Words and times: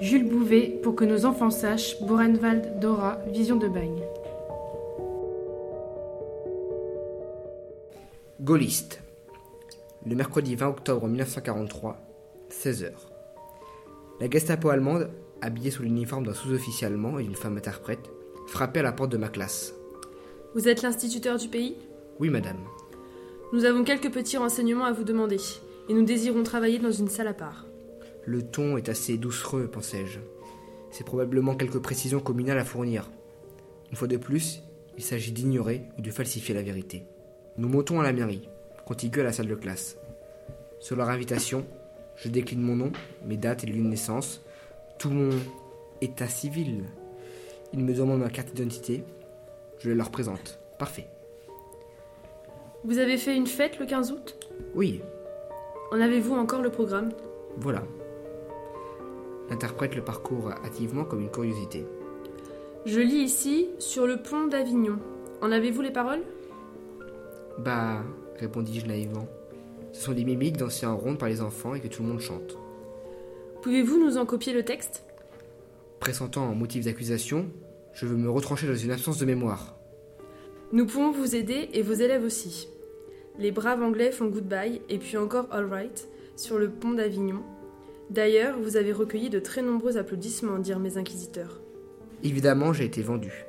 Jules 0.00 0.28
Bouvet, 0.28 0.80
pour 0.82 0.96
que 0.96 1.04
nos 1.04 1.24
enfants 1.24 1.50
sachent, 1.50 2.00
Borenwald, 2.02 2.80
Dora, 2.80 3.18
Vision 3.28 3.56
de 3.56 3.68
Bagne. 3.68 4.02
Gaulliste. 8.40 9.00
Le 10.04 10.16
mercredi 10.16 10.56
20 10.56 10.68
octobre 10.68 11.06
1943, 11.06 11.96
16h. 12.50 12.90
La 14.20 14.28
Gestapo 14.28 14.68
allemande, 14.68 15.10
habillée 15.40 15.70
sous 15.70 15.82
l'uniforme 15.82 16.26
d'un 16.26 16.34
sous-officier 16.34 16.86
allemand 16.86 17.18
et 17.18 17.22
d'une 17.22 17.36
femme 17.36 17.56
interprète, 17.56 18.10
frappait 18.48 18.80
à 18.80 18.82
la 18.84 18.92
porte 18.92 19.12
de 19.12 19.16
ma 19.16 19.28
classe. 19.28 19.74
Vous 20.54 20.68
êtes 20.68 20.82
l'instituteur 20.82 21.38
du 21.38 21.48
pays? 21.48 21.76
Oui, 22.18 22.30
madame. 22.30 22.58
Nous 23.52 23.64
avons 23.64 23.84
quelques 23.84 24.12
petits 24.12 24.36
renseignements 24.38 24.84
à 24.84 24.92
vous 24.92 25.04
demander, 25.04 25.40
et 25.88 25.94
nous 25.94 26.04
désirons 26.04 26.42
travailler 26.42 26.80
dans 26.80 26.92
une 26.92 27.08
salle 27.08 27.28
à 27.28 27.34
part. 27.34 27.66
Le 28.26 28.42
ton 28.42 28.76
est 28.76 28.88
assez 28.88 29.16
doucereux, 29.18 29.66
pensai-je. 29.66 30.20
C'est 30.90 31.04
probablement 31.04 31.54
quelques 31.56 31.80
précisions 31.80 32.20
communales 32.20 32.58
à 32.58 32.64
fournir. 32.64 33.10
Une 33.90 33.96
fois 33.96 34.08
de 34.08 34.16
plus, 34.16 34.62
il 34.96 35.02
s'agit 35.02 35.32
d'ignorer 35.32 35.82
ou 35.98 36.02
de 36.02 36.10
falsifier 36.10 36.54
la 36.54 36.62
vérité. 36.62 37.04
Nous 37.58 37.68
montons 37.68 38.00
à 38.00 38.02
la 38.04 38.12
mairie, 38.12 38.48
contiguë 38.86 39.20
à 39.20 39.24
la 39.24 39.32
salle 39.32 39.48
de 39.48 39.54
classe. 39.54 39.96
Sur 40.80 40.96
leur 40.96 41.08
invitation, 41.10 41.66
je 42.16 42.28
décline 42.28 42.60
mon 42.62 42.76
nom, 42.76 42.92
mes 43.26 43.36
dates 43.36 43.64
et 43.64 43.66
lieux 43.66 43.82
de 43.82 43.88
naissance, 43.88 44.42
tout 44.98 45.10
mon 45.10 45.30
état 46.00 46.28
civil. 46.28 46.84
Ils 47.72 47.84
me 47.84 47.92
demandent 47.94 48.20
ma 48.20 48.30
carte 48.30 48.54
d'identité. 48.54 49.04
Je 49.80 49.88
le 49.88 49.96
leur 49.96 50.10
présente. 50.10 50.58
Parfait. 50.78 51.08
Vous 52.84 52.98
avez 52.98 53.16
fait 53.16 53.34
une 53.36 53.46
fête 53.46 53.78
le 53.78 53.86
15 53.86 54.12
août? 54.12 54.36
Oui, 54.74 55.00
En 55.90 56.00
avez-vous 56.00 56.34
encore 56.34 56.62
le 56.62 56.70
programme? 56.70 57.10
Voilà. 57.56 57.82
L'interprète 59.50 59.94
le 59.94 60.02
parcours 60.02 60.50
hâtivement 60.64 61.04
comme 61.04 61.20
une 61.20 61.30
curiosité. 61.30 61.86
Je 62.86 63.00
lis 63.00 63.22
ici 63.22 63.68
sur 63.78 64.06
le 64.06 64.22
pont 64.22 64.46
d'Avignon. 64.46 64.98
En 65.42 65.52
avez-vous 65.52 65.82
les 65.82 65.90
paroles? 65.90 66.22
Bah, 67.58 68.02
répondis-je 68.36 68.86
naïvement. 68.86 69.26
Ce 69.92 70.02
sont 70.02 70.12
des 70.12 70.24
mimiques 70.24 70.56
dansées 70.56 70.86
en 70.86 70.96
ronde 70.96 71.18
par 71.18 71.28
les 71.28 71.40
enfants 71.40 71.74
et 71.74 71.80
que 71.80 71.88
tout 71.88 72.02
le 72.02 72.08
monde 72.08 72.20
chante. 72.20 72.58
Pouvez-vous 73.62 73.98
nous 73.98 74.18
en 74.18 74.26
copier 74.26 74.52
le 74.52 74.64
texte? 74.64 75.04
Pressentant 76.00 76.48
un 76.48 76.54
motif 76.54 76.84
d'accusation, 76.84 77.46
je 77.94 78.06
veux 78.06 78.16
me 78.16 78.28
retrancher 78.28 78.66
dans 78.66 78.74
une 78.74 78.90
absence 78.90 79.18
de 79.18 79.24
mémoire. 79.24 79.76
Nous 80.72 80.86
pouvons 80.86 81.12
vous 81.12 81.36
aider 81.36 81.70
et 81.72 81.82
vos 81.82 81.92
élèves 81.92 82.24
aussi. 82.24 82.68
Les 83.38 83.52
braves 83.52 83.82
Anglais 83.82 84.10
font 84.10 84.26
goodbye 84.26 84.82
et 84.88 84.98
puis 84.98 85.16
encore 85.16 85.46
all 85.50 85.66
right 85.66 86.08
sur 86.36 86.58
le 86.58 86.68
pont 86.68 86.92
d'Avignon. 86.92 87.42
D'ailleurs, 88.14 88.56
vous 88.60 88.76
avez 88.76 88.92
recueilli 88.92 89.28
de 89.28 89.40
très 89.40 89.60
nombreux 89.60 89.96
applaudissements, 89.96 90.60
dirent 90.60 90.78
mes 90.78 90.98
inquisiteurs. 90.98 91.60
Évidemment, 92.22 92.72
j'ai 92.72 92.84
été 92.84 93.02
vendu. 93.02 93.44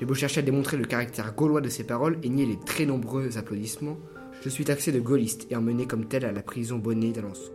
J'ai 0.00 0.06
beau 0.06 0.14
chercher 0.14 0.40
à 0.40 0.42
démontrer 0.42 0.78
le 0.78 0.86
caractère 0.86 1.34
gaulois 1.34 1.60
de 1.60 1.68
ces 1.68 1.84
paroles 1.84 2.16
et 2.22 2.30
nier 2.30 2.46
les 2.46 2.58
très 2.58 2.86
nombreux 2.86 3.36
applaudissements, 3.36 3.98
je 4.40 4.48
suis 4.48 4.64
taxé 4.64 4.90
de 4.90 5.00
gaulliste 5.00 5.46
et 5.50 5.56
emmené 5.56 5.86
comme 5.86 6.06
tel 6.06 6.24
à 6.24 6.32
la 6.32 6.42
prison 6.42 6.78
Bonnet 6.78 7.10
d'Alençon. 7.12 7.52